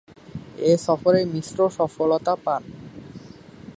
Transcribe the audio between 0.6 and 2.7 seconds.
এ সফরে মিশ্র সফলতা পান।